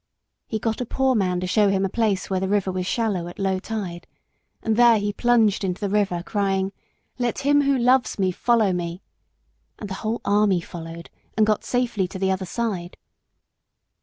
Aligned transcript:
He 0.47 0.57
got 0.57 0.81
a 0.81 0.85
poor 0.87 1.13
man 1.13 1.39
to 1.41 1.45
show 1.45 1.69
him 1.69 1.85
a 1.85 1.87
place 1.87 2.27
where 2.27 2.39
the 2.39 2.47
river 2.49 2.71
was 2.71 2.87
shallow 2.87 3.27
at 3.27 3.37
low 3.37 3.59
tide, 3.59 4.07
and 4.63 4.75
there 4.75 4.97
he 4.97 5.13
plunged 5.13 5.63
into 5.63 5.79
the 5.79 5.91
river, 5.91 6.23
crying, 6.23 6.71
"Let 7.19 7.41
him 7.45 7.61
who 7.61 7.77
loves 7.77 8.17
me 8.17 8.31
follow 8.31 8.73
me," 8.73 9.03
and 9.77 9.87
the 9.87 9.93
whole 10.01 10.19
army 10.25 10.59
followed 10.59 11.11
and 11.37 11.45
got 11.45 11.63
safely 11.63 12.07
to 12.07 12.17
the 12.17 12.31
other 12.31 12.47
side. 12.47 12.97